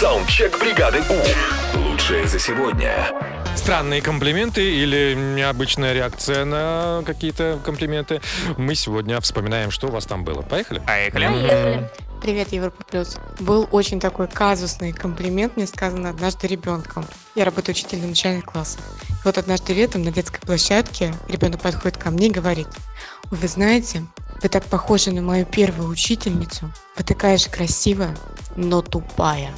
Саундчек 0.00 0.58
бригады 0.58 1.02
У. 1.10 1.78
Лучшее 1.78 2.26
за 2.26 2.38
сегодня. 2.38 3.06
Странные 3.54 4.00
комплименты 4.00 4.62
или 4.62 5.14
необычная 5.14 5.92
реакция 5.92 6.46
на 6.46 7.02
какие-то 7.04 7.60
комплименты. 7.62 8.22
Мы 8.56 8.74
сегодня 8.76 9.20
вспоминаем, 9.20 9.70
что 9.70 9.88
у 9.88 9.90
вас 9.90 10.06
там 10.06 10.24
было. 10.24 10.40
Поехали? 10.40 10.80
Поехали. 10.86 11.26
Поехали. 11.26 11.90
Привет, 12.22 12.50
Европа 12.50 12.82
Плюс. 12.90 13.18
Был 13.40 13.68
очень 13.72 14.00
такой 14.00 14.26
казусный 14.26 14.92
комплимент, 14.92 15.58
мне 15.58 15.66
сказано 15.66 16.08
однажды 16.08 16.46
ребенком. 16.46 17.04
Я 17.34 17.44
работаю 17.44 17.74
учителем 17.74 18.08
начальных 18.08 18.46
классов. 18.46 18.80
И 19.06 19.12
вот 19.22 19.36
однажды 19.36 19.74
летом 19.74 20.02
на 20.02 20.12
детской 20.12 20.40
площадке 20.40 21.12
ребенок 21.28 21.60
подходит 21.60 21.98
ко 21.98 22.10
мне 22.10 22.28
и 22.28 22.32
говорит, 22.32 22.68
«Ой, 23.30 23.36
вы 23.36 23.48
знаете, 23.48 24.06
вы 24.42 24.48
так 24.48 24.64
похожи 24.64 25.10
на 25.10 25.20
мою 25.20 25.44
первую 25.44 25.90
учительницу. 25.90 26.72
Вы 26.96 27.04
такая 27.04 27.36
же 27.36 27.50
красивая, 27.50 28.16
но 28.56 28.80
тупая. 28.80 29.52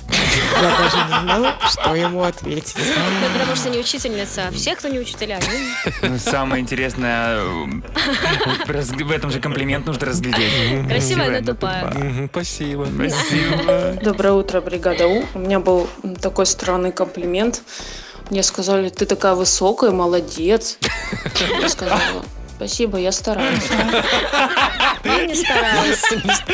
Я 0.61 0.79
даже 0.79 0.97
не 0.97 1.23
знала, 1.25 1.57
что 1.71 1.95
ему 1.95 2.23
ответить. 2.23 2.75
Ну, 2.77 3.39
потому 3.39 3.57
что 3.57 3.71
не 3.71 3.79
учительница, 3.79 4.49
а 4.49 4.51
все, 4.53 4.75
кто 4.77 4.89
не 4.89 4.99
учителя. 4.99 5.37
они- 5.39 6.09
Ну, 6.13 6.19
Самое 6.19 6.63
интересное, 6.63 7.37
э, 7.39 9.05
в 9.05 9.11
этом 9.11 9.31
же 9.31 9.41
комплимент 9.41 9.87
нужно 9.87 10.07
разглядеть. 10.07 10.89
Красивая, 10.89 11.41
но 11.41 11.47
тупая. 11.47 12.29
Спасибо. 12.31 12.87
Спасибо. 12.95 13.99
Доброе 14.03 14.33
утро, 14.33 14.61
бригада 14.61 15.07
У. 15.07 15.25
У 15.35 15.39
меня 15.39 15.59
был 15.61 15.89
такой 16.21 16.47
странный 16.47 16.93
комплимент. 16.93 17.63
Мне 18.31 18.43
сказали, 18.43 18.89
ты 18.89 19.05
такая 19.05 19.35
высокая, 19.35 19.91
молодец. 19.91 20.79
Я 21.61 21.69
сказала, 21.69 22.01
спасибо, 22.63 22.99
я 22.99 23.11
стараюсь. 23.11 23.69
Я 25.05 25.27
не 25.27 25.35
старалась. 25.35 26.01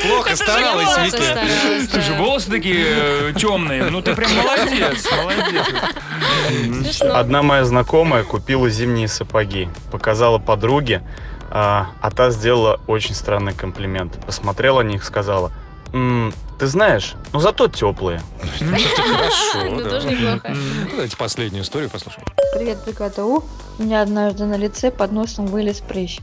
Плохо 0.03 0.35
старалась, 0.37 0.97
Вики. 1.05 1.87
Слушай, 1.91 2.17
волосы 2.17 2.51
такие 2.51 3.35
темные. 3.35 3.85
Ну 3.85 4.01
ты 4.01 4.15
прям 4.15 4.31
молодец, 4.35 5.07
молодец. 5.13 7.03
Одна 7.03 7.43
моя 7.43 7.67
знакомая 7.67 8.25
купила 8.25 8.71
зимние 8.71 9.07
сапоги, 9.07 9.69
показала 9.93 10.39
подруге, 10.39 11.03
а, 11.51 11.91
а 12.01 12.11
та 12.11 12.31
сделала 12.31 12.81
очень 12.87 13.15
странный 13.15 13.53
комплимент. 13.53 14.19
Посмотрела 14.25 14.83
на 14.83 14.89
них, 14.89 15.05
сказала, 15.05 15.53
«М, 15.93 16.33
ты 16.59 16.67
знаешь, 16.67 17.15
ну 17.33 17.41
зато 17.41 17.69
теплые. 17.69 18.21
Хорошо, 18.59 19.65
Ну, 19.71 19.81
да. 19.83 19.91
тоже 19.91 20.09
неплохо. 20.09 20.49
Ну, 20.55 20.91
Давайте 20.91 21.17
последнюю 21.17 21.65
историю 21.65 21.89
послушаем. 21.91 22.27
Привет, 22.55 22.79
бригада 22.85 23.25
У. 23.25 23.45
У 23.79 23.83
меня 23.83 24.03
однажды 24.03 24.45
на 24.45 24.57
лице 24.57 24.91
под 24.91 25.13
носом 25.13 25.47
вылез 25.47 25.81
прыщ. 25.81 26.19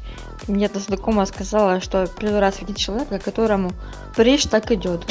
Мне 0.48 0.66
эта 0.66 0.80
знакомая 0.80 1.26
сказала, 1.26 1.80
что 1.82 2.06
первый 2.08 2.40
раз 2.40 2.60
видит 2.60 2.78
человека, 2.78 3.18
которому 3.20 3.72
прыщ 4.16 4.44
так 4.44 4.70
идет. 4.72 5.06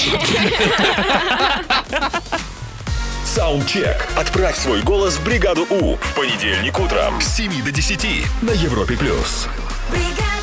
Саундчек. 3.24 4.06
Отправь 4.16 4.56
свой 4.56 4.82
голос 4.82 5.14
в 5.16 5.24
бригаду 5.24 5.66
У 5.70 5.96
в 5.96 6.14
понедельник 6.14 6.78
утром 6.78 7.20
с 7.20 7.36
7 7.36 7.64
до 7.64 7.72
10 7.72 8.24
на 8.42 8.50
Европе+. 8.52 8.96
плюс. 8.96 9.48
бригада. 9.90 10.33